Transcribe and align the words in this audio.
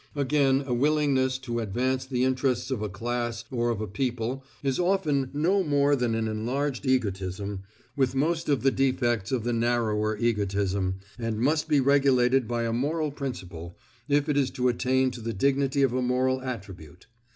Again, 0.15 0.63
a 0.65 0.73
willingness 0.73 1.37
to 1.37 1.59
advance 1.59 2.07
the 2.07 2.23
interests 2.23 2.71
of 2.71 2.81
a 2.81 2.89
class 2.89 3.43
or 3.51 3.69
of 3.69 3.79
a 3.81 3.87
people 3.87 4.43
is 4.63 4.79
often 4.79 5.29
no 5.31 5.61
more 5.63 5.95
than 5.95 6.15
an 6.15 6.27
enlarged 6.27 6.87
egotism, 6.87 7.59
with 7.95 8.15
most 8.15 8.49
of 8.49 8.63
the 8.63 8.71
defects 8.71 9.31
of 9.31 9.43
the 9.43 9.53
narrower 9.53 10.17
egotism, 10.17 10.95
and 11.19 11.37
must 11.39 11.67
be 11.67 11.79
regulated 11.79 12.47
by 12.47 12.63
a 12.63 12.73
moral 12.73 13.11
principle, 13.11 13.77
if 14.07 14.27
it 14.27 14.37
is 14.37 14.49
to 14.49 14.69
attain 14.69 15.11
to 15.11 15.21
the 15.21 15.33
dignity 15.33 15.83
of 15.83 15.93
a 15.93 16.01
moral 16.01 16.41
attribute. 16.41 17.05